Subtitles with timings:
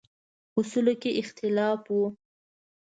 [0.57, 1.99] اصولو کې اختلاف و.